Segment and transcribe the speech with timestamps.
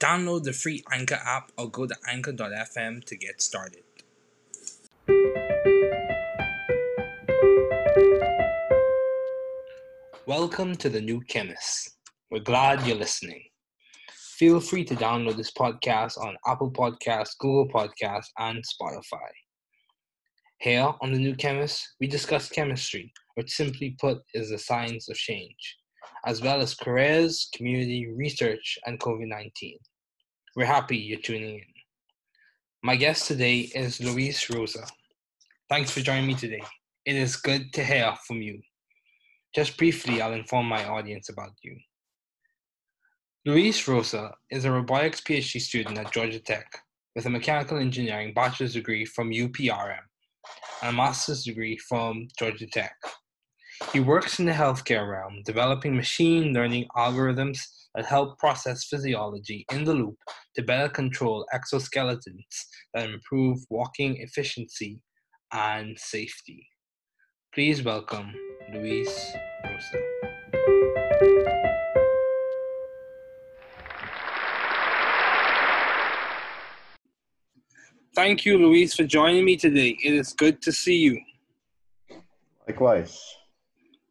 [0.00, 3.82] Download the free Anchor app or go to anchor.fm to get started.
[10.24, 11.96] Welcome to The New Chemist.
[12.30, 13.42] We're glad you're listening.
[14.36, 19.30] Feel free to download this podcast on Apple Podcasts, Google Podcasts, and Spotify.
[20.60, 25.16] Here on The New Chemist, we discuss chemistry, which simply put is the science of
[25.16, 25.76] change,
[26.26, 29.78] as well as careers, community, research, and COVID 19.
[30.56, 31.64] We're happy you're tuning in.
[32.82, 34.86] My guest today is Luis Rosa.
[35.68, 36.62] Thanks for joining me today.
[37.04, 38.60] It is good to hear from you.
[39.54, 41.76] Just briefly, I'll inform my audience about you.
[43.44, 46.66] Luis Rosa is a robotics PhD student at Georgia Tech
[47.16, 49.98] with a mechanical engineering bachelor's degree from UPRM
[50.82, 52.94] and a master's degree from Georgia Tech.
[53.92, 57.58] He works in the healthcare realm, developing machine learning algorithms
[57.94, 60.16] that help process physiology in the loop
[60.56, 62.44] to better control exoskeletons
[62.92, 65.00] that improve walking efficiency
[65.52, 66.68] and safety.
[67.54, 68.34] Please welcome
[68.72, 69.32] Luis
[69.64, 69.98] Rosa.
[78.14, 79.96] Thank you, Luis, for joining me today.
[80.02, 81.20] It is good to see you.
[82.66, 83.37] Likewise.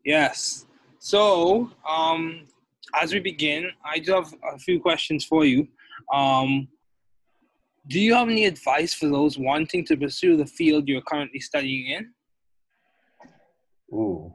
[0.08, 0.66] Yes.
[1.00, 2.46] So, um,
[2.96, 5.68] as we begin, I do have a few questions for you.
[6.14, 6.70] Um,
[7.88, 11.88] do you have any advice for those wanting to pursue the field you're currently studying
[11.88, 12.14] in?
[13.94, 14.34] Ooh.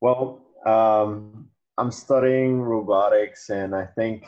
[0.00, 4.24] Well, um, I'm studying robotics, and I think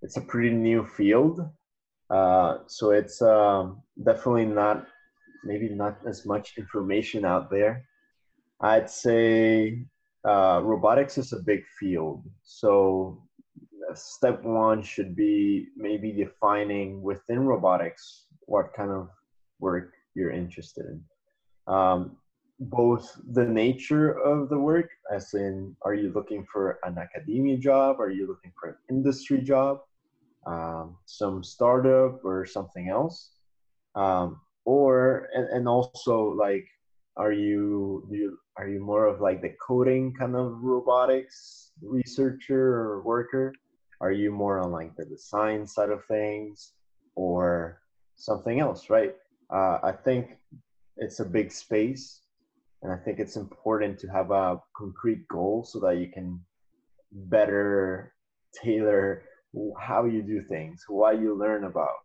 [0.00, 1.46] it's a pretty new field.
[2.08, 4.86] Uh, so it's um, definitely not,
[5.44, 7.84] maybe not as much information out there.
[8.62, 9.84] I'd say
[10.24, 12.24] uh, robotics is a big field.
[12.42, 13.22] So
[13.94, 19.08] step one should be maybe defining within robotics what kind of
[19.60, 21.02] work you're interested in.
[21.72, 22.16] Um,
[22.60, 28.00] both the nature of the work, as in, are you looking for an academia job?
[28.00, 29.80] Are you looking for an industry job?
[30.46, 33.30] Um, some startup or something else?
[33.94, 36.66] Um, or, and, and also like,
[37.16, 42.60] are you, do you, are you more of like the coding kind of robotics researcher
[42.60, 43.52] or worker?
[44.00, 46.72] Are you more on like the design side of things
[47.14, 47.80] or
[48.16, 49.14] something else, right?
[49.52, 50.38] Uh, I think
[50.96, 52.22] it's a big space
[52.82, 56.38] and I think it's important to have a concrete goal so that you can
[57.12, 58.12] better
[58.62, 59.22] tailor
[59.80, 61.96] how you do things, why you learn about.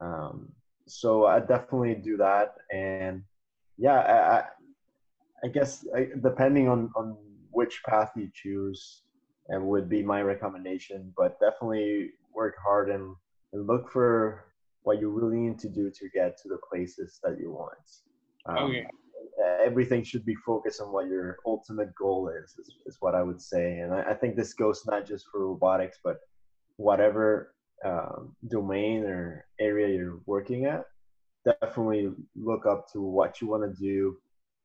[0.00, 0.48] Um,
[0.86, 3.22] so I definitely do that, and
[3.78, 4.44] yeah,
[5.42, 7.16] I, I guess I, depending on on
[7.50, 9.02] which path you choose,
[9.48, 11.12] it would be my recommendation.
[11.16, 13.14] But definitely work hard and,
[13.52, 14.44] and look for
[14.82, 17.86] what you really need to do to get to the places that you want.
[18.46, 18.86] Um, Okay.
[19.64, 23.40] Everything should be focused on what your ultimate goal is, is, is what I would
[23.40, 23.78] say.
[23.78, 26.16] And I, I think this goes not just for robotics, but
[26.76, 30.84] whatever um, domain or area you're working at.
[31.60, 34.16] Definitely look up to what you want to do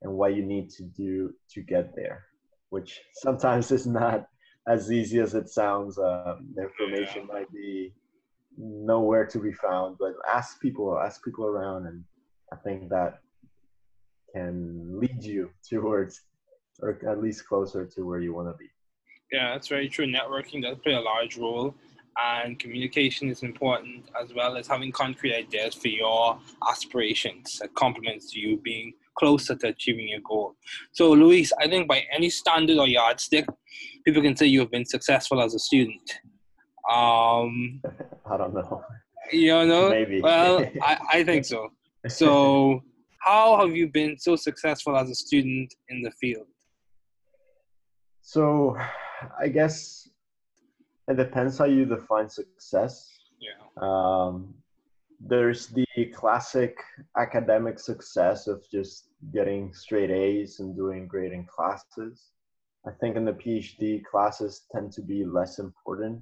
[0.01, 2.25] and what you need to do to get there,
[2.69, 4.27] which sometimes is not
[4.67, 5.97] as easy as it sounds.
[5.97, 7.93] Um, the information might be
[8.57, 12.03] nowhere to be found, but ask people, ask people around, and
[12.51, 13.19] I think that
[14.33, 16.21] can lead you towards,
[16.81, 18.69] or at least closer to where you want to be.
[19.31, 20.05] Yeah, that's very true.
[20.05, 21.73] Networking does play a large role,
[22.17, 26.37] and communication is important as well as having concrete ideas for your
[26.69, 30.55] aspirations that complements to you being closer to achieving your goal.
[30.91, 33.45] So, Luis, I think by any standard or yardstick,
[34.05, 36.19] people can say you have been successful as a student.
[36.89, 37.81] Um,
[38.25, 38.83] I don't know.
[39.31, 40.21] you know, Maybe.
[40.21, 41.69] well, I, I think so.
[42.07, 42.81] So,
[43.19, 46.47] how have you been so successful as a student in the field?
[48.21, 48.77] So,
[49.39, 50.02] I guess
[51.07, 53.09] it depends how you define success.
[53.39, 53.59] Yeah.
[53.81, 54.53] Um,
[55.19, 56.77] there's the classic
[57.17, 62.31] academic success of just getting straight A's and doing great in classes.
[62.85, 66.21] I think in the PhD, classes tend to be less important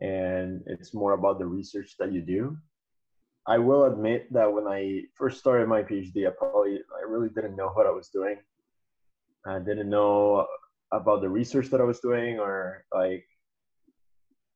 [0.00, 2.56] and it's more about the research that you do.
[3.46, 7.56] I will admit that when I first started my PhD, I probably I really didn't
[7.56, 8.36] know what I was doing.
[9.46, 10.46] I didn't know
[10.92, 13.26] about the research that I was doing or like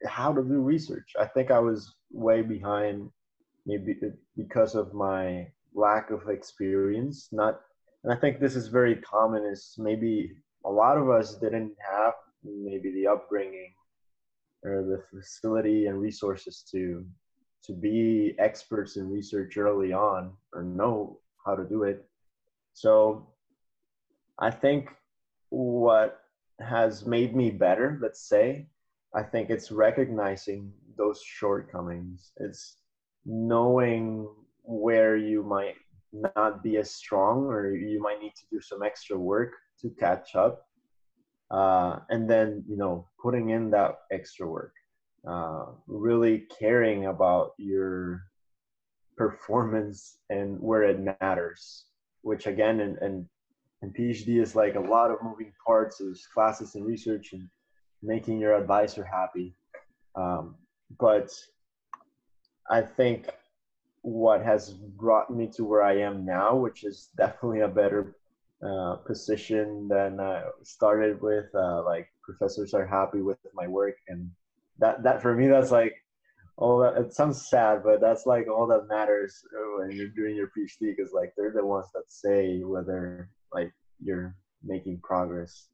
[0.06, 1.12] how to do research.
[1.19, 3.11] I think I was way behind,
[3.67, 7.29] maybe uh, because of my lack of experience.
[7.33, 7.61] Not,
[8.05, 9.45] and I think this is very common.
[9.45, 10.33] Is maybe
[10.65, 12.15] a lot of us didn't have
[12.45, 13.73] maybe the upbringing
[14.65, 17.05] or the facility and resources to
[17.65, 22.06] to be experts in research early on or know how to do it.
[22.73, 23.27] So
[24.39, 24.91] I think
[25.50, 26.21] what
[26.61, 28.69] has made me better, let's say,
[29.14, 32.32] I think it's recognizing those shortcomings.
[32.37, 32.76] It's
[33.25, 34.28] knowing
[34.62, 35.76] where you might
[36.12, 40.34] not be as strong or you might need to do some extra work to catch
[40.34, 40.66] up.
[41.50, 44.75] Uh, and then, you know, putting in that extra work,
[45.26, 48.22] uh, really caring about your
[49.16, 51.87] performance and where it matters,
[52.22, 53.26] which again, and, and,
[53.81, 55.99] and PhD is like a lot of moving parts.
[55.99, 57.49] There's classes and research and
[58.03, 59.55] making your advisor happy.
[60.15, 60.56] Um,
[60.99, 61.31] but
[62.71, 63.29] I think
[64.03, 68.17] what has brought me to where I am now, which is definitely a better
[68.62, 71.47] uh, position than I started with.
[71.55, 74.31] Uh, like professors are happy with my work, and
[74.79, 75.95] that that for me that's like
[76.56, 76.97] all that.
[76.97, 79.45] It sounds sad, but that's like all that matters
[79.79, 83.73] when you're doing your PhD, because like they're the ones that say whether like
[84.03, 84.35] you're
[84.65, 85.69] making progress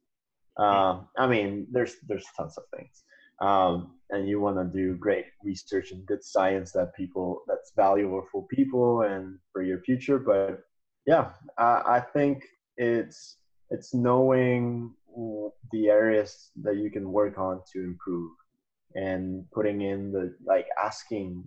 [0.56, 3.02] um, I mean, there's there's tons of things,
[3.40, 8.24] um, and you want to do great research and good science that people that's valuable
[8.30, 10.18] for people and for your future.
[10.18, 10.60] But
[11.06, 12.44] yeah, I, I think
[12.76, 13.36] it's
[13.70, 14.94] it's knowing
[15.72, 18.32] the areas that you can work on to improve
[18.94, 21.44] and putting in the like asking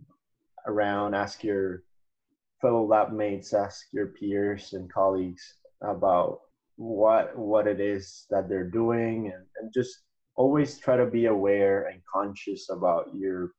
[0.65, 1.83] around ask your
[2.61, 6.39] fellow lab mates ask your peers and colleagues about
[6.77, 10.03] what what it is that they're doing and, and just
[10.35, 13.51] always try to be aware and conscious about your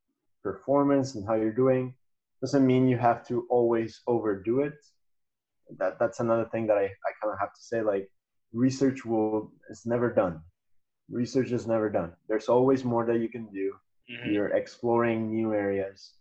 [0.43, 1.95] performance and how you're doing.
[2.41, 4.75] Doesn't mean you have to always overdo it.
[5.79, 8.09] That that's another thing that i, I kind of have to say like
[8.53, 10.41] research will is never done.
[11.11, 12.13] Research is never done.
[12.29, 13.73] There's always more that you can do.
[14.11, 14.31] Mm-hmm.
[14.33, 16.15] you're exploring new areas.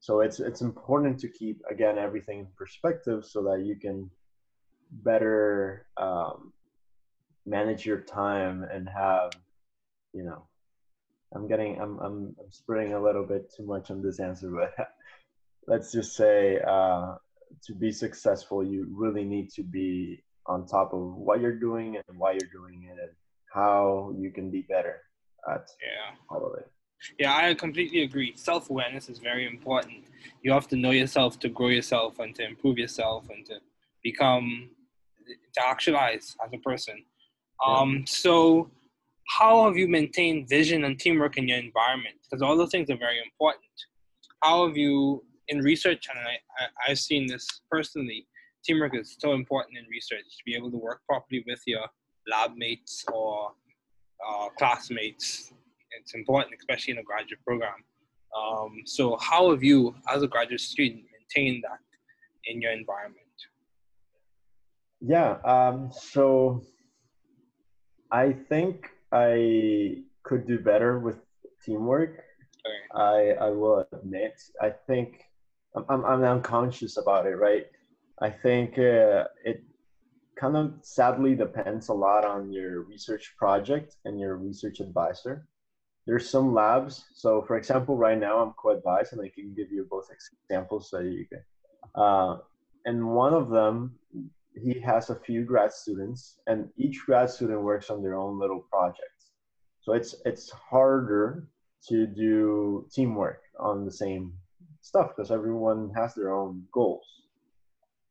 [0.00, 4.10] So it's it's important to keep again everything in perspective so that you can
[4.90, 6.52] better um,
[7.46, 9.30] manage your time and have
[10.12, 10.46] you know
[11.34, 14.88] i'm getting i'm i'm, I'm spreading a little bit too much on this answer but
[15.66, 17.14] let's just say uh,
[17.64, 22.18] to be successful you really need to be on top of what you're doing and
[22.18, 23.10] why you're doing it and
[23.52, 25.02] how you can be better
[25.48, 26.16] at yeah.
[26.30, 26.70] all of it.
[27.18, 28.32] Yeah i completely agree.
[28.36, 30.04] Self-awareness is very important.
[30.42, 33.56] You have to know yourself to grow yourself and to improve yourself and to
[34.02, 34.70] become
[35.54, 37.04] to actualize as a person.
[37.64, 38.70] Um, so,
[39.28, 42.14] how have you maintained vision and teamwork in your environment?
[42.22, 43.64] Because all those things are very important.
[44.42, 48.26] How have you, in research, and I, I, I've seen this personally,
[48.64, 51.86] teamwork is so important in research to be able to work properly with your
[52.30, 53.52] lab mates or
[54.26, 55.52] uh, classmates.
[55.98, 57.84] It's important, especially in a graduate program.
[58.36, 61.78] Um, so, how have you, as a graduate student, maintained that
[62.44, 63.25] in your environment?
[65.06, 65.38] Yeah.
[65.44, 66.62] Um, so
[68.10, 71.18] I think I could do better with
[71.64, 72.24] teamwork.
[72.66, 72.80] Okay.
[72.92, 74.34] I I will admit.
[74.60, 75.22] I think
[75.76, 77.66] I'm I'm unconscious about it, right?
[78.20, 79.62] I think uh, it
[80.40, 85.46] kind of sadly depends a lot on your research project and your research advisor.
[86.06, 87.04] There's some labs.
[87.14, 90.98] So, for example, right now I'm co-advised, and I can give you both examples so
[91.00, 91.42] you can.
[91.94, 92.38] Uh,
[92.84, 93.98] and one of them,
[94.62, 98.60] he has a few grad students, and each grad student works on their own little
[98.70, 99.32] projects.
[99.82, 101.48] So it's it's harder
[101.88, 104.32] to do teamwork on the same
[104.80, 107.06] stuff because everyone has their own goals.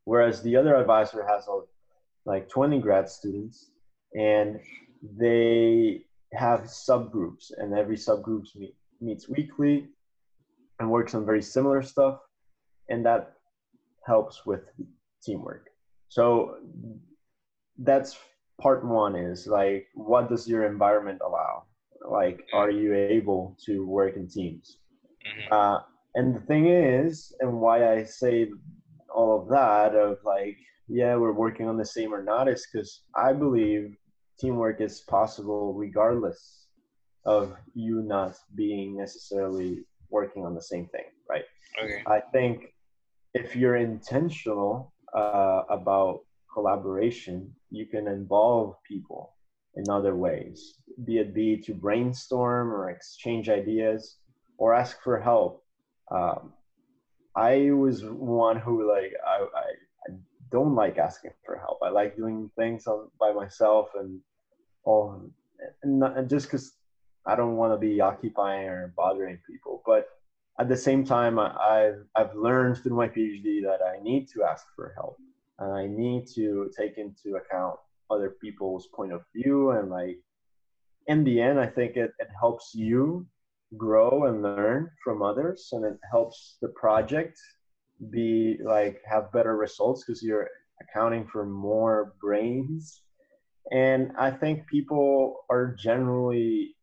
[0.05, 1.47] Whereas the other advisor has
[2.25, 3.71] like 20 grad students,
[4.13, 4.59] and
[5.17, 9.89] they have subgroups, and every subgroup meet, meets weekly
[10.79, 12.19] and works on very similar stuff,
[12.89, 13.33] and that
[14.05, 14.61] helps with
[15.23, 15.69] teamwork.
[16.15, 16.59] So
[17.77, 18.17] that's
[18.61, 21.63] part one is like, what does your environment allow?
[22.09, 24.77] Like, are you able to work in teams?
[25.27, 25.53] Mm-hmm.
[25.53, 25.79] Uh,
[26.13, 28.49] and the thing is, and why I say
[29.13, 30.55] all of that of like,
[30.87, 33.97] yeah, we're working on the same or not, is because I believe
[34.39, 36.67] teamwork is possible regardless
[37.25, 41.43] of you not being necessarily working on the same thing, right?
[41.83, 42.03] Okay.
[42.07, 42.67] I think
[43.33, 46.21] if you're intentional uh, about
[46.53, 49.33] collaboration, you can involve people
[49.75, 54.17] in other ways, be it be to brainstorm or exchange ideas
[54.57, 55.63] or ask for help.
[56.11, 56.53] Um,
[57.35, 59.67] I was one who like I, I,
[60.07, 60.15] I
[60.51, 61.79] don't like asking for help.
[61.83, 64.21] I like doing things on, by myself and
[64.85, 65.21] all,
[65.83, 66.73] and, not, and just because
[67.25, 69.81] I don't want to be occupying or bothering people.
[69.85, 70.07] But
[70.59, 74.65] at the same time, I've I've learned through my PhD that I need to ask
[74.75, 75.17] for help.
[75.59, 77.77] And I need to take into account
[78.09, 79.71] other people's point of view.
[79.71, 80.19] And like
[81.07, 83.25] in the end I think it, it helps you
[83.77, 85.69] grow and learn from others.
[85.73, 87.37] And it helps the project
[88.09, 90.49] be like have better results because you're
[90.81, 93.01] accounting for more brains.
[93.71, 96.75] And I think people are generally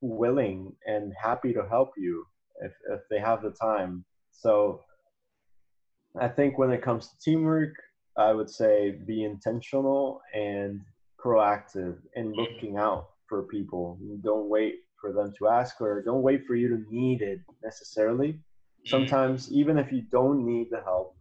[0.00, 2.26] willing and happy to help you
[2.60, 4.80] if, if they have the time so
[6.20, 7.74] I think when it comes to teamwork
[8.16, 10.80] I would say be intentional and
[11.24, 13.98] proactive in looking out for people.
[14.22, 18.28] Don't wait for them to ask or don't wait for you to need it necessarily.
[18.28, 18.88] Mm-hmm.
[18.88, 21.16] Sometimes, even if you don't need the help,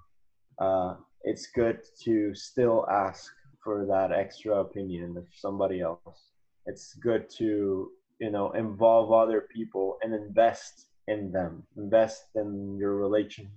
[0.59, 3.31] uh, it's good to still ask
[3.63, 6.29] for that extra opinion of somebody else.
[6.65, 12.95] It's good to, you know, involve other people and invest in them, invest in your
[12.95, 13.51] relationship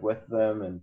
[0.00, 0.80] with them and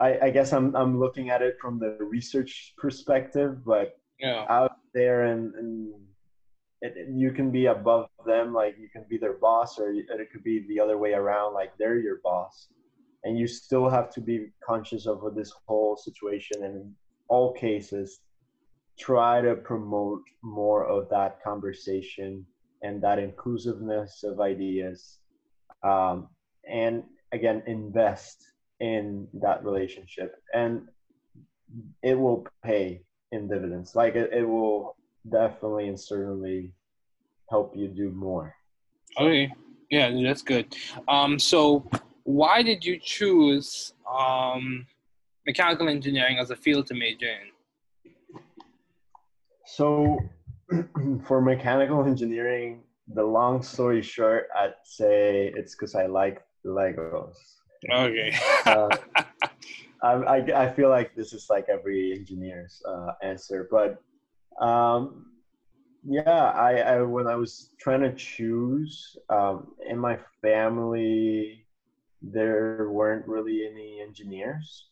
[0.00, 4.46] I, I guess I'm I'm looking at it from the research perspective, but yeah.
[4.48, 5.94] out there and, and
[6.82, 10.44] it, you can be above them, like you can be their boss, or it could
[10.44, 12.68] be the other way around, like they're your boss,
[13.24, 16.64] and you still have to be conscious of this whole situation.
[16.64, 16.94] And in
[17.28, 18.20] all cases,
[18.98, 22.46] try to promote more of that conversation
[22.82, 25.18] and that inclusiveness of ideas,
[25.82, 26.28] um,
[26.68, 28.44] and again, invest
[28.80, 30.34] in that relationship.
[30.54, 30.88] And
[32.02, 33.94] it will pay in dividends.
[33.94, 34.96] Like it, it will
[35.30, 36.72] definitely and certainly
[37.48, 38.54] help you do more.
[39.18, 39.52] Okay.
[39.90, 40.74] Yeah that's good.
[41.08, 41.88] Um so
[42.24, 44.86] why did you choose um
[45.46, 48.42] mechanical engineering as a field to major in?
[49.66, 50.18] So
[51.26, 52.82] for mechanical engineering
[53.14, 57.36] the long story short i'd say it's because i like legos
[57.90, 58.32] Okay.
[58.66, 58.88] uh,
[60.02, 64.02] I, I feel like this is like every engineer's uh, answer, but
[64.64, 65.26] um,
[66.04, 71.66] yeah, I, I when I was trying to choose um, in my family,
[72.20, 74.88] there weren't really any engineers,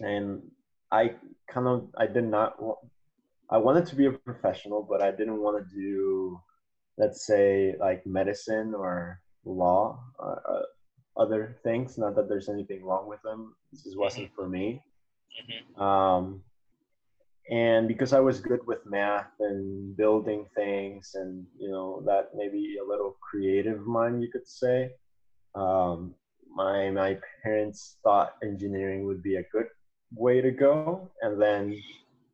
[0.00, 0.42] and
[0.90, 1.14] I
[1.48, 2.56] kind of I did not.
[3.52, 6.40] I wanted to be a professional, but I didn't want to do,
[6.96, 10.00] let's say, like medicine or law.
[10.18, 10.62] Uh, uh
[11.16, 11.98] other things.
[11.98, 13.54] Not that there's anything wrong with them.
[13.70, 14.34] This just wasn't mm-hmm.
[14.34, 14.82] for me.
[15.50, 15.82] Mm-hmm.
[15.82, 16.42] Um,
[17.50, 22.76] and because I was good with math and building things, and you know that maybe
[22.82, 24.90] a little creative mind, you could say.
[25.54, 26.14] Um,
[26.54, 29.66] my my parents thought engineering would be a good
[30.14, 31.76] way to go, and then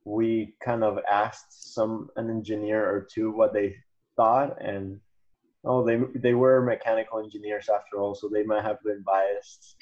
[0.04, 3.76] we kind of asked some an engineer or two what they
[4.16, 5.00] thought, and
[5.64, 9.76] oh, they they were mechanical engineers after all, so they might have been biased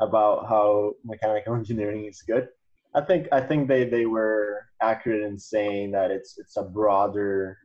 [0.00, 2.48] about how mechanical engineering is good.
[2.94, 7.58] I think I think they, they were accurate in saying that it's it's a broader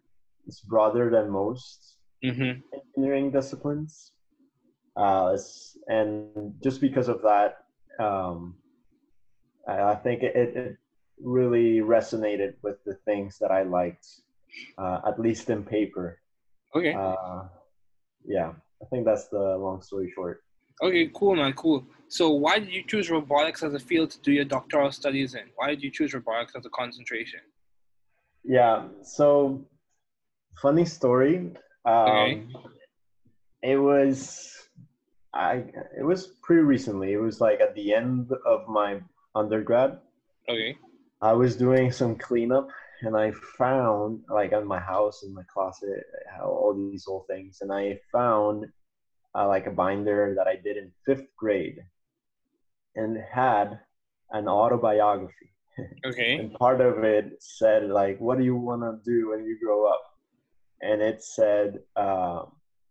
[0.47, 2.59] it's broader than most mm-hmm.
[2.73, 4.13] engineering disciplines.
[4.95, 5.37] Uh,
[5.87, 7.57] and just because of that,
[7.99, 8.55] um,
[9.67, 10.77] I, I think it, it
[11.21, 14.07] really resonated with the things that I liked,
[14.77, 16.19] uh, at least in paper.
[16.75, 16.93] Okay.
[16.93, 17.43] Uh,
[18.25, 20.43] yeah, I think that's the long story short.
[20.81, 21.85] Okay, cool, man, cool.
[22.07, 25.45] So, why did you choose robotics as a field to do your doctoral studies in?
[25.55, 27.39] Why did you choose robotics as a concentration?
[28.43, 29.65] Yeah, so
[30.61, 31.51] funny story.
[31.83, 32.47] Um, okay.
[33.63, 34.53] It was,
[35.33, 35.63] I.
[35.97, 37.13] It was pretty recently.
[37.13, 39.01] It was like at the end of my
[39.33, 39.97] undergrad.
[40.47, 40.77] Okay.
[41.21, 42.69] I was doing some cleanup
[43.01, 46.03] and I found like in my house in my closet
[46.43, 48.65] all these old things, and I found
[49.35, 51.79] uh, like a binder that I did in fifth grade,
[52.95, 53.79] and had
[54.31, 55.51] an autobiography.
[56.05, 56.37] Okay.
[56.37, 59.85] and part of it said like, "What do you want to do when you grow
[59.87, 60.03] up?"
[60.81, 62.45] And it said uh,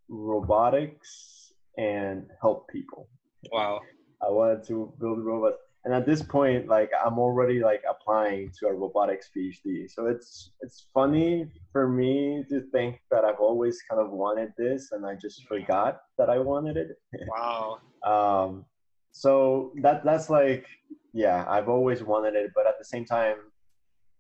[0.09, 3.09] robotics and help people.
[3.53, 3.81] Wow.
[4.23, 8.67] I wanted to build robots and at this point like i'm already like applying to
[8.67, 14.03] a robotics phd so it's it's funny for me to think that i've always kind
[14.03, 16.99] of wanted this and i just forgot that i wanted it.
[17.31, 17.79] Wow.
[18.05, 18.67] Um
[19.11, 20.67] so that that's like
[21.13, 23.37] yeah i've always wanted it but at the same time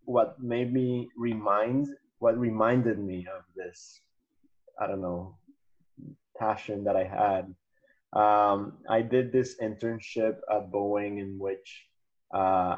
[0.04, 1.87] what made me remind
[2.18, 4.00] what reminded me of this
[4.80, 5.37] i don't know
[6.38, 7.54] passion that i had
[8.23, 8.58] um,
[8.88, 11.68] i did this internship at boeing in which
[12.40, 12.75] uh,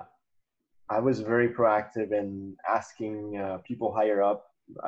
[0.97, 2.29] i was very proactive in
[2.79, 4.41] asking uh, people higher up.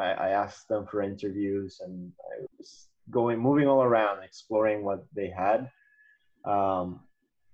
[0.07, 1.97] I, I asked them for interviews and
[2.33, 2.69] i was
[3.19, 5.61] going moving all around exploring what they had.
[6.55, 6.87] Um,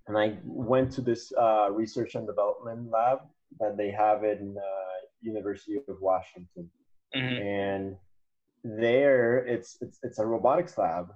[0.07, 3.19] and I went to this uh, research and development lab
[3.61, 4.97] that they have in uh,
[5.33, 6.71] University of Washington,
[7.15, 7.37] Mhm.
[7.63, 7.85] and
[8.83, 11.07] there it's it's it's a robotics lab,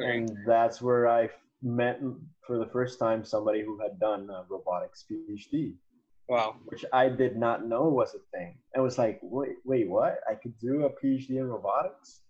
[0.00, 0.18] Okay.
[0.18, 1.30] and that's where I
[1.62, 2.00] met
[2.46, 5.74] for the first time somebody who had done a robotics PhD,
[6.28, 6.56] Wow.
[6.66, 8.58] which I did not know was a thing.
[8.76, 10.18] I was like, wait, wait, what?
[10.30, 12.20] I could do a PhD in robotics?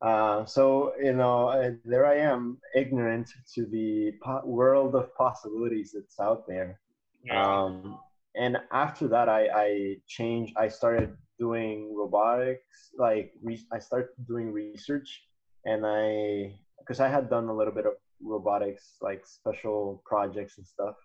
[0.00, 5.92] Uh, so you know, uh, there I am, ignorant to the po- world of possibilities
[5.94, 6.78] that's out there.
[7.24, 7.42] Yeah.
[7.64, 7.98] Um,
[8.36, 10.54] and after that, I, I changed.
[10.56, 12.90] I started doing robotics.
[12.96, 15.24] Like re- I started doing research,
[15.68, 20.66] and I because I had done a little bit of robotics, like special projects and
[20.66, 20.96] stuff.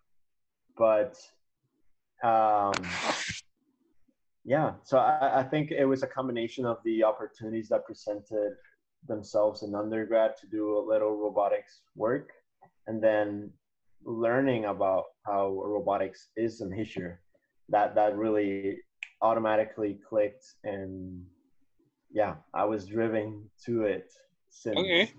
[0.78, 1.16] But
[2.24, 2.74] um,
[4.46, 8.54] yeah, so I, I think it was a combination of the opportunities that presented
[9.08, 12.30] themselves in undergrad to do a little robotics work,
[12.88, 13.52] and then
[14.06, 17.20] learning about how robotics is a major
[17.70, 18.78] that that really
[19.22, 21.24] automatically clicked and
[22.12, 24.12] yeah i was driven to it
[24.54, 25.12] since Okay.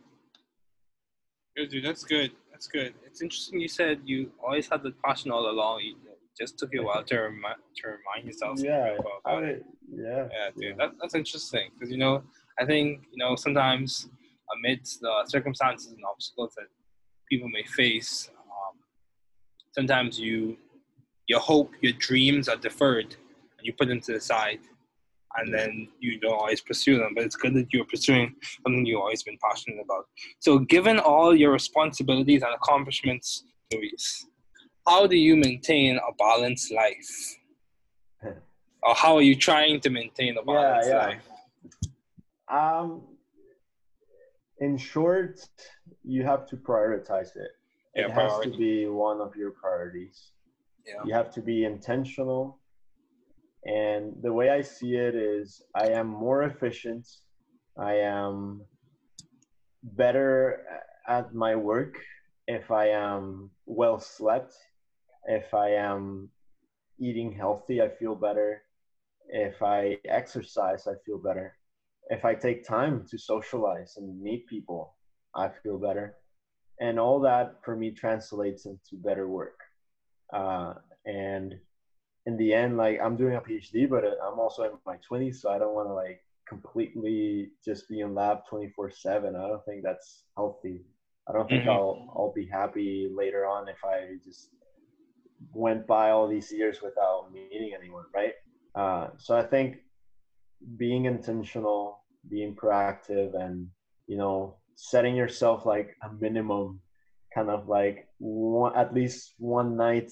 [1.57, 1.85] Good, dude.
[1.85, 2.33] That's good.
[2.51, 2.95] That's good.
[3.05, 3.61] It's interesting.
[3.61, 5.81] You said you always had the passion all along.
[5.81, 9.57] You it just took you a while to, remi- to remind yourself yeah about, I,
[9.93, 10.79] yeah Yeah, dude.
[10.79, 12.23] That, that's interesting because you know
[12.59, 14.09] I think you know sometimes
[14.57, 16.67] amidst the circumstances and obstacles that
[17.31, 18.77] people may face, um,
[19.73, 20.57] sometimes you
[21.27, 23.17] your hope, your dreams are deferred,
[23.59, 24.61] and you put them to the side,
[25.37, 27.13] and then you don't always pursue them.
[27.15, 30.07] But it's good that you're pursuing something you've always been passionate about.
[30.41, 34.27] So, given all your responsibilities and accomplishments, Luis,
[34.87, 37.37] how do you maintain a balanced life?
[38.83, 41.23] or how are you trying to maintain a balanced yeah life?
[42.53, 43.03] um
[44.61, 45.41] in short
[46.05, 47.53] you have to prioritize it
[47.97, 50.31] Yeah, it has to be one of your priorities
[50.87, 51.03] Yeah.
[51.07, 52.59] you have to be intentional
[53.67, 57.07] and the way i see it is i am more efficient.
[57.77, 58.63] I am
[59.83, 60.63] better
[61.09, 61.97] at my work
[62.47, 64.55] if i am well slept.
[65.27, 66.31] If i am
[67.01, 68.63] eating healthy i feel better.
[69.29, 71.57] If i exercise i feel better.
[72.11, 74.95] If i take time to socialize and meet people
[75.35, 76.17] i feel better.
[76.81, 79.59] And all that for me translates into better work.
[80.33, 80.75] Uh,
[81.07, 81.55] and
[82.27, 85.51] in the end like i'm doing a phd but i'm also in my 20s so
[85.51, 89.83] i don't want to like completely just be in lab 24 7 i don't think
[89.83, 90.83] that's healthy.
[91.29, 91.69] I don't think Mhm.
[91.69, 94.51] i'll i'll be happy later on if i just
[95.53, 98.35] went by all these years without meeting anyone right?
[98.75, 99.77] Uh, so i think
[100.77, 103.69] being intentional being proactive and
[104.07, 106.81] you know setting yourself like a minimum
[107.35, 110.11] kind of like one, at least one night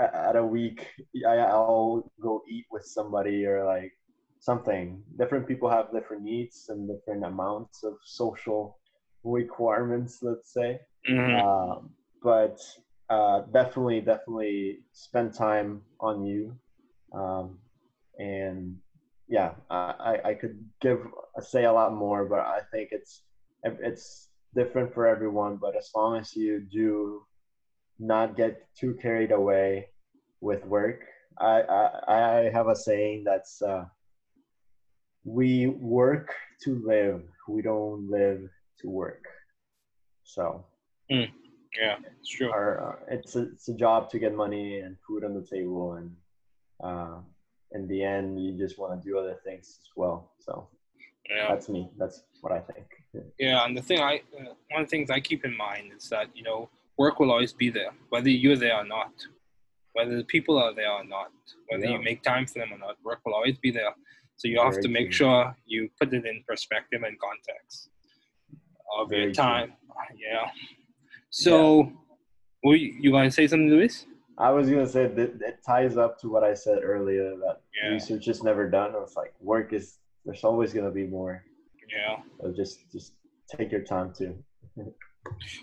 [0.00, 0.86] at a week
[1.26, 3.92] I, i'll go eat with somebody or like
[4.40, 5.02] something.
[5.18, 8.78] Different people have different needs and different amounts of social
[9.24, 10.80] requirements let's say.
[11.08, 11.34] Mhm.
[11.40, 11.90] um,
[12.22, 12.58] but
[13.10, 16.56] uh, definitely definitely spend time on you.
[17.12, 17.58] Um,
[18.18, 18.76] and
[19.28, 21.00] yeah I, I I could give
[21.40, 23.22] say a lot more but i think it's
[23.62, 25.56] it's different for everyone.
[25.56, 27.22] But as long as you do
[27.98, 29.88] not get too carried away
[30.40, 31.00] with work.
[31.38, 33.84] I i, I have a saying that's uh,
[35.24, 38.48] we work to live we don't live
[38.80, 39.24] to work.
[40.24, 40.64] So.
[41.08, 42.50] Yeah, it's true.
[42.50, 45.94] our, uh, it's a, it's a job to get money and food on the table
[45.94, 46.10] and
[46.84, 47.18] uh,
[47.72, 50.68] in the end you just want to do other things as well so.
[51.30, 52.86] Yeah, that's me that's what i think.
[53.38, 53.64] Yeah.
[53.64, 56.28] And the thing I, uh, one of the things I keep in mind is that
[56.34, 59.12] you know work will always be there, whether you're there or not,
[59.94, 61.30] whether the people are there or not,
[61.68, 62.96] whether you make time for them or not.
[63.04, 63.92] Work will always be there.
[64.36, 65.26] So you have Very to make true.
[65.26, 67.90] sure you put it in perspective and context
[68.98, 69.44] of Very your true.
[69.44, 69.72] time.
[70.16, 70.50] Yeah.
[71.30, 71.90] So,
[72.62, 74.06] were you, you going to say something, Luis?
[74.38, 77.60] i was going to say that it ties up to what i said earlier that
[77.78, 77.90] Yeah.
[77.92, 81.44] research is never done it's like work is there's always going to be more
[81.94, 82.16] Yeah.
[82.40, 83.12] so just just
[83.54, 84.32] take your time too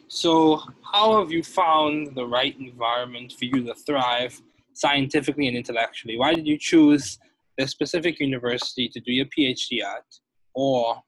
[0.07, 4.41] So, how have you found the right environment for you to thrive
[4.73, 6.17] scientifically and intellectually?
[6.17, 7.19] Why did you choose
[7.57, 10.05] the specific university to do your PhD at,
[10.53, 11.01] or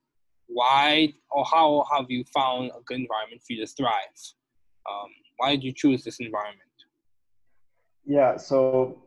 [0.47, 4.19] why or how have you found a good environment for you to thrive?
[4.89, 6.59] Um, why did you choose this environment?
[8.05, 9.03] Yeah, so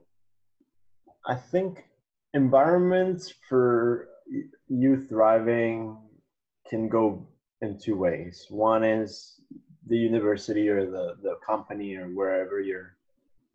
[1.27, 1.85] I think
[2.33, 4.09] environments for
[4.69, 5.99] you thriving
[6.69, 7.27] can go
[7.65, 8.47] in two ways.
[8.51, 9.41] One is
[9.87, 12.97] the university or the, the company or wherever you're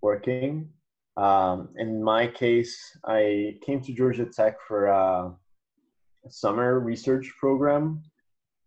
[0.02, 0.70] working.
[1.18, 5.34] Um, in my case, I came to Georgia Tech for a
[6.30, 8.04] summer research program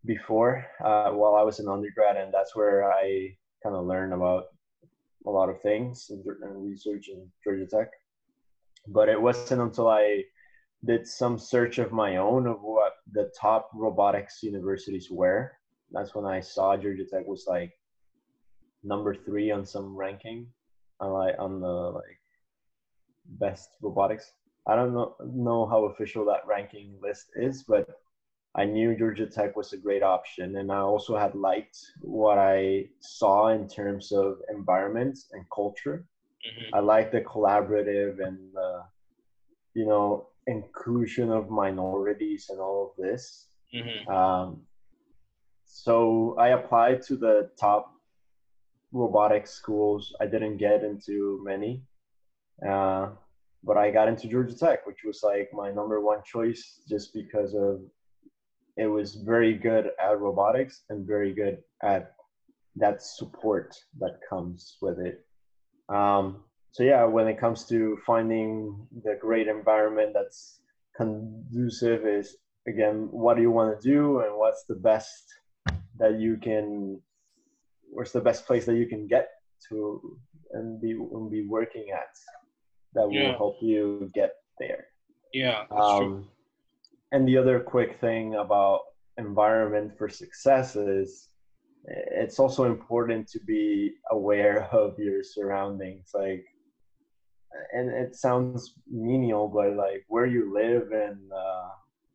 [0.05, 4.45] before uh, while I was an undergrad, and that's where I kind of learned about
[5.27, 6.25] a lot of things and
[6.69, 7.89] research in Georgia Tech.
[8.89, 10.25] But it wasn't until I
[10.85, 15.53] did some search of my own of what the top robotics universities were.
[15.93, 17.73] That's when I saw Georgia Tech was like
[18.83, 20.47] number three on some ranking,
[21.01, 22.21] on like on the like
[23.27, 24.33] best robotics.
[24.67, 27.89] I don't know know how official that ranking list is, but
[28.55, 32.89] I knew Georgia Tech was a great option, and I also had liked what I
[33.01, 36.07] saw in terms of environment and culture.
[36.45, 36.75] Mm-hmm.
[36.75, 38.83] I like the collaborative and the,
[39.75, 43.49] you know inclusion of minorities and all of this.
[43.75, 44.11] Mm-hmm.
[44.11, 44.63] Um,
[45.65, 47.93] so I applied to the top
[48.93, 50.15] robotics schools.
[50.21, 51.83] I didn't get into many,
[52.69, 53.11] uh,
[53.65, 57.55] but I got into Georgia Tech, which was like my number one choice, just because
[57.55, 57.81] of
[58.77, 62.13] it was very good at robotics and very good at
[62.77, 65.27] that support that comes with it.
[65.89, 70.61] Um, so yeah, when it comes to finding the great environment that's
[70.97, 75.25] conducive, is again, what do you want to do and what's the best
[75.99, 76.99] that you can,
[77.91, 79.29] what's the best place that you can get
[79.69, 80.19] to
[80.53, 82.17] and be and be working at
[82.95, 83.37] that will yeah.
[83.37, 84.87] help you get there.
[85.35, 86.29] Yeah, um.
[87.13, 88.81] And the other quick thing about
[89.19, 91.29] environment for success is
[91.85, 96.47] it's also important to be aware of your surroundings like
[97.73, 101.69] and it sounds menial but like where you live and uh,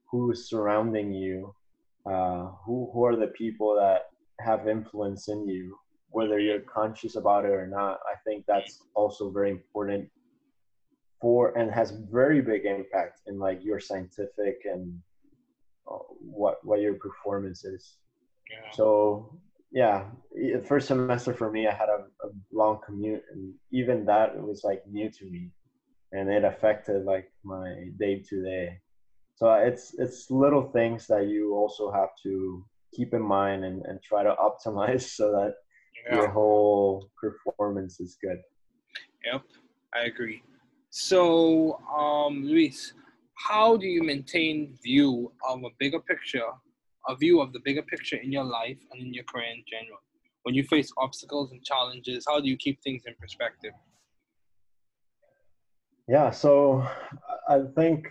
[0.10, 1.54] who's surrounding you
[2.06, 4.04] uh, who, who are the people that
[4.40, 5.78] have influence in you
[6.10, 10.10] whether you're conscious about it or not i think that's also very important
[11.20, 15.00] for and has very big impact in like your scientific and
[15.92, 17.98] uh, what what your performance is
[18.52, 18.72] yeah.
[18.72, 19.38] so
[19.72, 20.06] yeah
[20.66, 24.82] first semester for me i had a, a, long commute and even that was like
[24.88, 25.52] new to me
[26.12, 28.80] and it affected like my day to day.
[29.36, 34.02] So it's it's little things that you also have to keep in mind and, and
[34.02, 34.36] try to
[34.68, 35.54] optimize so that
[36.10, 36.16] yeah.
[36.16, 38.40] your whole performance is good.
[39.26, 39.44] Yep
[39.94, 40.42] i agree.
[40.90, 42.94] So um luis
[43.36, 46.50] how do you maintain view of a bigger picture
[47.08, 50.00] a view of the bigger picture in your life and in your career in general.
[50.44, 53.74] When you face obstacles and challenges, how do you keep things in perspective?
[56.08, 56.88] Yeah, so
[57.50, 58.08] I think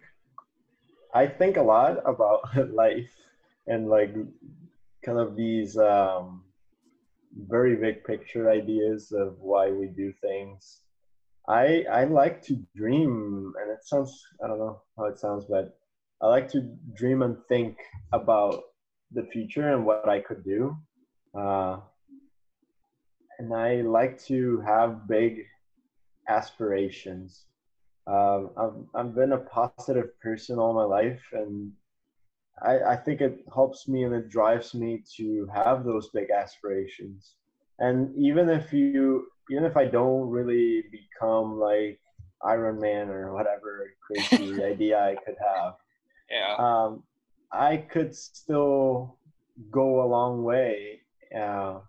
[1.14, 2.42] I think a lot about
[2.74, 3.10] life
[3.66, 4.14] and like
[5.04, 6.44] kind of these um,
[7.48, 10.82] very big picture ideas of why we do things.
[11.48, 15.78] I I like to dream, and it sounds I don't know how it sounds, but
[16.20, 16.60] I like to
[16.94, 17.78] dream and think
[18.12, 18.62] about
[19.12, 20.76] the future and what I could do.
[21.38, 21.78] Uh,
[23.38, 25.44] and I like to have big
[26.28, 27.44] aspirations.
[28.06, 31.72] Um, I've, I've been a positive person all my life, and
[32.62, 37.34] I, I think it helps me and it drives me to have those big aspirations.
[37.78, 42.00] And even if you, even if I don't really become like
[42.44, 45.74] Iron Man or whatever crazy idea I could have,
[46.30, 46.56] yeah.
[46.58, 47.02] Um,
[47.56, 49.16] I could still
[49.70, 51.00] go a long way.
[51.34, 51.80] Uh,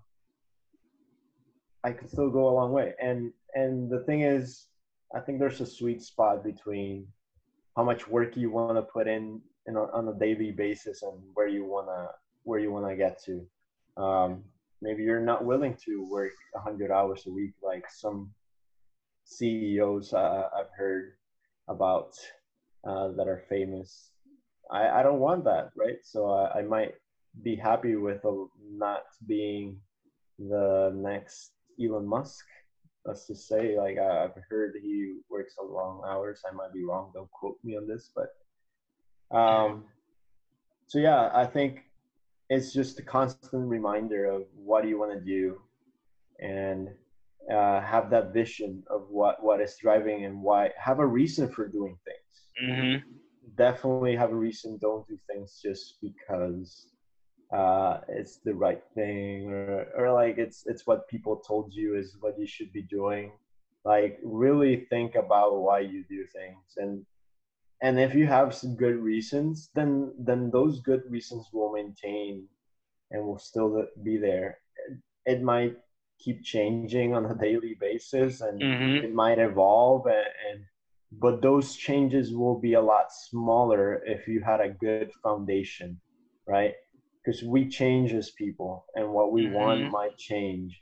[1.83, 4.67] I could still go a long way, and and the thing is,
[5.15, 7.07] I think there's a sweet spot between
[7.75, 11.47] how much work you want to put in, in on a daily basis and where
[11.47, 12.09] you wanna
[12.43, 13.45] where you wanna get to.
[14.01, 14.43] Um,
[14.81, 18.31] maybe you're not willing to work 100 hours a week like some
[19.25, 21.13] CEOs uh, I've heard
[21.67, 22.13] about
[22.87, 24.11] uh, that are famous
[24.71, 25.97] I, I don't want that, right?
[26.03, 26.93] So I, I might
[27.43, 29.77] be happy with a, not being
[30.39, 31.51] the next
[31.81, 32.45] Elon Musk.
[33.05, 36.41] Let's just say, like I've heard he works a long hours.
[36.49, 37.11] I might be wrong.
[37.13, 39.85] Don't quote me on this, but um,
[40.87, 41.83] so yeah, I think
[42.49, 45.61] it's just a constant reminder of what do you want to do,
[46.41, 46.89] and
[47.49, 51.65] uh, have that vision of what what is driving and why have a reason for
[51.69, 52.27] doing things
[52.63, 53.16] Mm-hmm.
[53.55, 56.87] Definitely have a reason don't do things just because
[57.53, 62.15] uh, it's the right thing or, or like it's it's what people told you is
[62.19, 63.31] what you should be doing.
[63.85, 66.75] Like really think about why you do things.
[66.77, 67.05] And
[67.81, 72.47] and if you have some good reasons then then those good reasons will maintain
[73.11, 74.57] and will still be there.
[75.25, 75.75] It might
[76.19, 78.99] keep changing on a daily basis and Mm-hmm.
[78.99, 80.59] it might evolve and, and
[81.11, 85.91] but those changes will be a lot smaller if you had a good foundation
[86.47, 86.73] right
[87.23, 89.89] because we change as people and what we want Mhm.
[89.89, 90.81] might change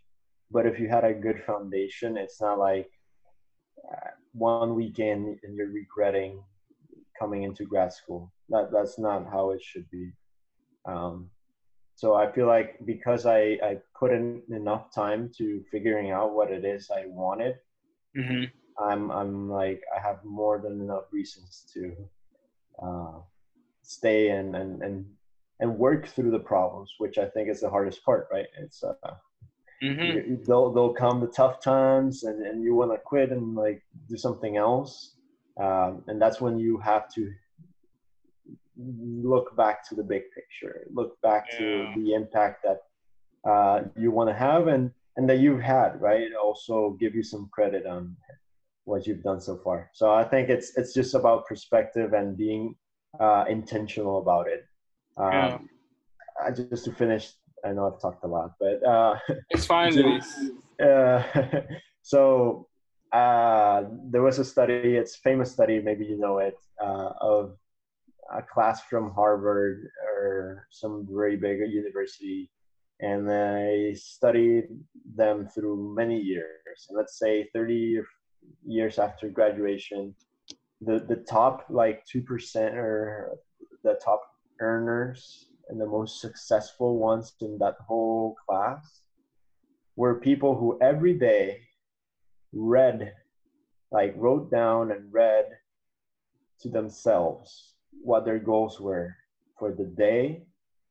[0.52, 2.90] but if you had a good foundation it's not like
[3.92, 6.32] uh, one weekend and you're regretting
[7.18, 10.12] coming into grad school that that's not how it should be
[10.88, 11.30] um,
[11.96, 16.52] so i feel like because i i put in enough time to figuring out what
[16.52, 17.56] it is i wanted
[18.18, 18.46] Mm-hmm.
[18.80, 21.96] I'm I'm like I have more than enough reasons to
[22.82, 23.20] uh,
[23.82, 25.06] stay and, and and
[25.62, 28.48] and work through the problems, which I think is the hardest part, right?
[28.60, 28.94] It's uh,
[29.84, 30.12] Mm-hmm.
[30.12, 33.82] you- they'll they'll come the tough times, and and you want to quit and like
[34.10, 35.16] do something else,
[35.60, 37.32] um, and that's when you have to
[38.78, 41.58] look back to the big picture, look back Yeah.
[41.60, 42.80] to the impact that
[43.50, 46.28] uh, you want to have and and that you've had, right?
[46.34, 48.16] Also give you some credit on
[48.86, 49.90] what you've done so far.
[49.94, 52.76] So I think it's it's just about perspective and being
[53.20, 54.66] uh, intentional about it.
[55.18, 55.58] Um, Yeah.
[56.46, 57.32] I just to finish,
[57.66, 59.16] I know I've talked a lot, but uh,
[59.50, 61.24] It's fine, So- uh,
[62.02, 62.68] so
[63.14, 67.56] uh, there was a study, it's a famous study, maybe you know it, uh, of
[68.34, 72.52] a class from Harvard or some very big university,
[73.00, 74.68] and they studied
[75.16, 76.80] them through many years.
[76.90, 78.02] And let's say 30
[78.66, 80.16] years after graduation,
[80.82, 83.38] the, the top like 2% or
[83.84, 84.22] the top
[84.60, 89.02] earners and the most successful ones in that whole class
[89.96, 91.62] were people who every day
[92.54, 93.14] read,
[93.92, 95.46] like wrote down and read
[96.62, 99.16] to themselves what their goals were
[99.58, 100.44] for the day,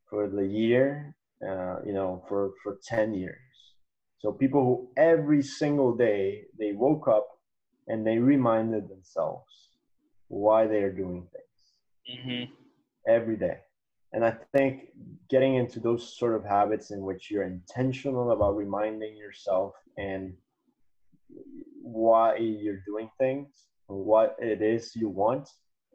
[0.08, 1.14] for the year,
[1.46, 3.36] uh, you know, for, for 10 years.
[4.18, 7.33] So people who every single day they woke up
[7.88, 9.70] and they reminded themselves
[10.28, 11.42] why they are doing things
[12.12, 12.52] Mm-hmm.
[13.08, 13.58] every day.
[14.12, 14.88] And I think
[15.30, 20.34] getting into those sort of habits in which you're intentional about reminding yourself and
[21.82, 23.48] why you're doing things,
[23.86, 25.48] what it is you want,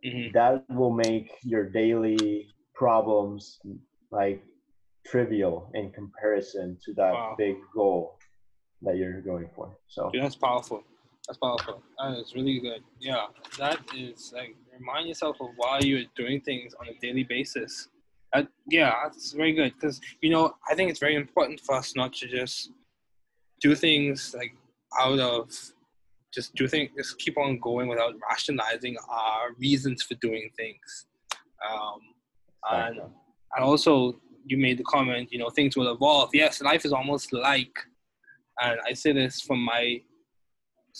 [0.06, 0.32] Mm-hmm.
[0.34, 3.60] that will make your daily problems
[4.12, 4.42] like
[5.06, 7.36] trivial in comparison to that Wow.
[7.38, 8.18] big goal
[8.82, 9.78] that you're going for.
[9.88, 10.82] So Dude, that's powerful.
[11.30, 11.84] That's powerful.
[12.00, 12.82] That is really good.
[13.00, 13.28] Yeah,
[13.60, 17.88] that is like remind yourself of why you're doing things on a daily basis.
[18.34, 21.96] That, yeah, that's very good because you know I think it's very important for us
[21.96, 22.72] not to just
[23.62, 24.56] do things like
[25.00, 25.52] out of
[26.34, 31.06] just do things, just keep on going without rationalizing our reasons for doing things.
[31.70, 32.00] Um,
[32.72, 33.00] and
[33.56, 36.32] and also you made the comment, you know, things will evolve.
[36.34, 37.78] Yes, life is almost like,
[38.60, 40.02] and I say this from my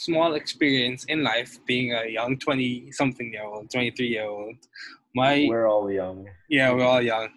[0.06, 4.56] small experience in life, being a young twenty-something year old, twenty-three year old.
[5.16, 6.28] My we're all young.
[6.50, 7.30] yeah, we're all young.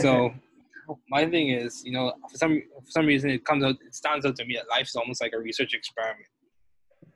[0.00, 0.32] So
[1.08, 4.24] my thing is, you know, for some for some reason it comes out, it stands
[4.26, 6.26] out to me that life is almost like a research experiment.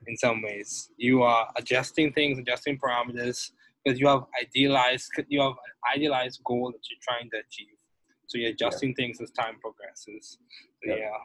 [0.06, 3.50] In some ways, you are adjusting things, adjusting parameters,
[3.82, 7.76] because you have idealized, you have an idealized goal that you're trying to achieve.
[8.26, 10.38] So you're adjusting things as time progresses.
[10.84, 10.96] So, Yeah.
[10.96, 11.18] yeah.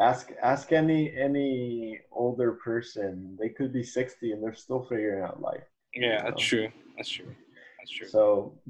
[0.00, 5.40] Ask ask any any older person they could be 60 and they're still figuring out
[5.40, 6.68] life Yeah, that's So- true.
[6.96, 7.34] That's true.
[7.78, 8.08] That's true.
[8.08, 8.20] so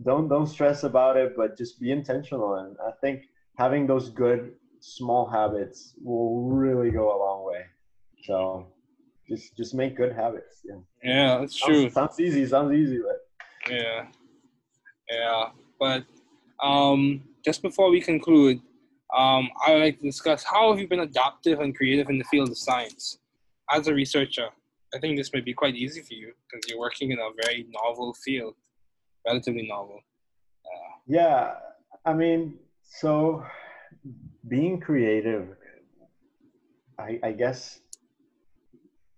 [0.08, 3.16] don't don't stress about it but just be intentional and i think
[3.56, 4.40] having those good
[4.80, 7.62] small habits will really go a long way
[8.26, 8.66] so
[9.28, 11.90] just just make good habits yeah Yeah, that's sounds, true.
[11.90, 13.18] sounds easy sounds easy but
[13.70, 14.00] Yeah,
[15.10, 15.44] yeah.
[15.78, 16.04] But
[16.62, 18.60] um, just before we conclude,
[19.16, 22.24] um, I would like to discuss how have you been adaptive and creative in the
[22.24, 23.18] field of science
[23.72, 24.48] as a researcher.
[24.94, 27.66] I think this may be quite easy for you because you're working in a very
[27.70, 28.54] novel field,
[29.26, 30.00] relatively novel.
[31.08, 31.54] yeah
[32.04, 33.42] i mean so
[34.46, 35.56] being creative
[36.98, 37.80] i i guess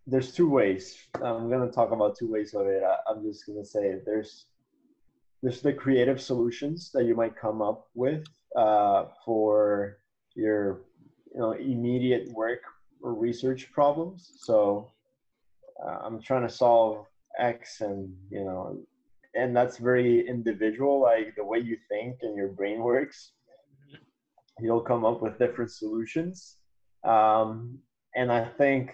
[0.06, 3.44] there's two ways i'm going to talk about two ways of it I, i'm just
[3.46, 4.46] going to say there's
[5.42, 8.24] there's the creative solutions that you might come up with
[8.56, 9.98] uh, for
[10.34, 10.82] your
[11.32, 12.60] you know immediate work
[13.02, 14.30] or research problems.
[14.42, 14.92] So
[15.84, 17.06] uh, I'm trying to solve
[17.38, 18.78] X, and you know,
[19.34, 21.00] and that's very individual.
[21.00, 23.32] Like the way you think and your brain works,
[24.58, 26.56] you'll come up with different solutions.
[27.04, 27.78] Um,
[28.14, 28.92] and I think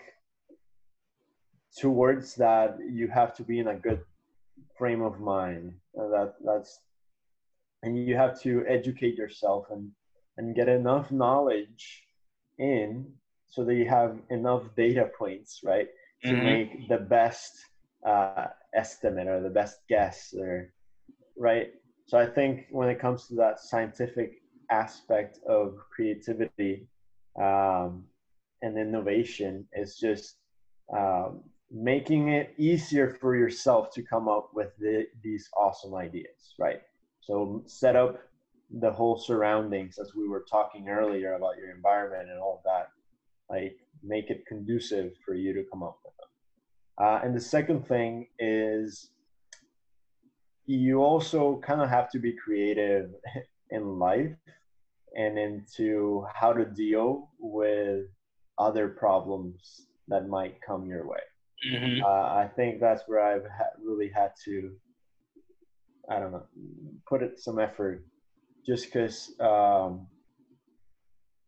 [1.78, 4.00] towards that, you have to be in a good
[4.78, 5.74] frame of mind.
[5.98, 6.80] Uh, that that's
[7.82, 9.90] and you have to educate yourself and
[10.38, 12.02] and get enough knowledge
[12.58, 13.06] in
[13.46, 15.88] so that you have enough data points, right,
[16.24, 16.44] to mm-hmm.
[16.44, 17.52] make the best
[18.06, 20.72] uh, estimate or the best guess, or
[21.38, 21.68] right.
[22.06, 26.86] So I think when it comes to that scientific aspect of creativity
[27.40, 28.04] um,
[28.62, 30.36] and innovation, it's just
[30.96, 36.82] um, making it easier for yourself to come up with the, these awesome ideas, right?
[37.20, 38.20] So set up
[38.70, 42.88] the whole surroundings as we were talking earlier about your environment and all of that
[43.48, 47.86] like make it conducive for you to come up with them uh, and the second
[47.86, 49.10] thing is
[50.66, 53.10] you also kind of have to be creative
[53.70, 54.36] in life
[55.16, 58.04] and into how to deal with
[58.58, 61.20] other problems that might come your way
[61.64, 62.04] mm-hmm.
[62.04, 64.72] uh, i think that's where i've ha- really had to
[66.10, 66.46] i don't know
[67.08, 68.04] put it some effort
[68.66, 70.08] just because um,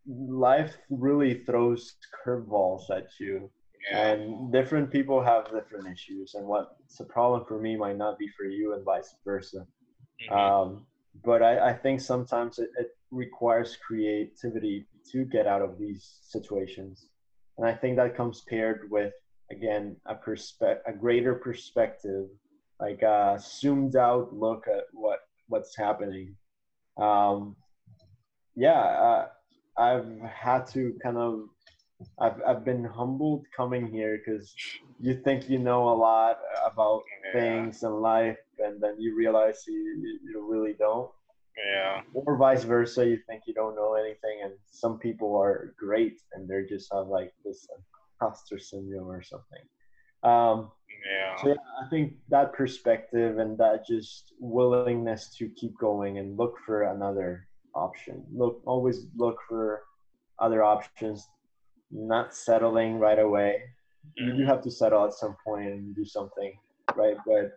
[0.06, 3.50] life really throws curveballs at you
[3.90, 4.08] yeah.
[4.08, 8.28] and different people have different issues and what's a problem for me might not be
[8.36, 9.66] for you and vice versa
[10.30, 10.34] mm-hmm.
[10.34, 10.86] um,
[11.24, 17.06] but I, I, think sometimes it, it, requires creativity to get out of these situations
[17.56, 19.14] and i think that comes paired with
[19.50, 22.26] again a perspe- a greater perspective
[22.80, 26.34] like a zoomed out look at what what's happening
[26.98, 27.56] um,
[28.56, 29.28] yeah, uh,
[29.78, 31.44] I've had to kind of,
[32.18, 34.52] I've, I've been humbled coming here because
[35.00, 37.40] you think you know a lot about yeah.
[37.40, 41.10] things in life and then you realize you, you really don't.
[41.72, 42.02] Yeah.
[42.14, 46.48] Or vice versa, you think you don't know anything, and some people are great and
[46.48, 47.66] they're just have like this
[48.20, 49.62] imposter syndrome or something.
[50.22, 50.70] Um,
[51.06, 51.36] yeah.
[51.36, 51.54] So yeah,
[51.84, 57.46] I think that perspective and that just willingness to keep going and look for another
[57.74, 58.24] option.
[58.32, 59.82] Look, always look for
[60.38, 61.28] other options.
[61.90, 63.62] Not settling right away.
[64.20, 64.26] Mm-hmm.
[64.26, 64.48] You do mm-hmm.
[64.50, 66.52] have to settle at some point and do something,
[66.96, 67.16] right?
[67.26, 67.52] But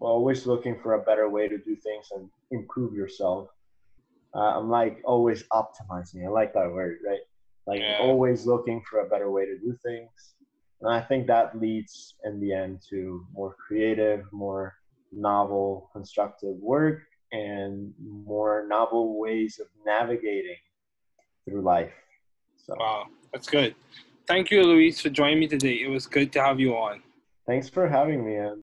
[0.00, 3.48] always looking for a better way to do things and improve yourself.
[4.34, 6.26] Uh, I'm like always optimizing.
[6.26, 7.20] I like that word, right?
[7.66, 7.98] Like yeah.
[8.00, 10.34] always looking for a better way to do things
[10.84, 14.74] and I think that leads in the end to more creative, more
[15.12, 17.00] novel, constructive work
[17.32, 20.58] and more novel ways of navigating
[21.48, 21.92] through life.
[22.56, 22.74] So.
[22.78, 23.74] Wow, that's good.
[24.26, 25.80] Thank you, Luis, for joining me today.
[25.80, 27.02] It was good to have you on.
[27.46, 28.36] Thanks for having me.
[28.36, 28.62] Ann.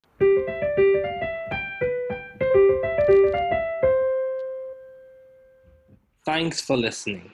[6.23, 7.33] Thanks for listening.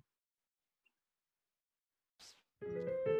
[2.61, 2.75] Thank
[3.07, 3.10] you.